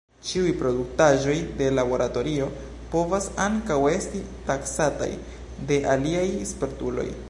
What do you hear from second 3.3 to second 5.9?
ankaŭ estis taksataj de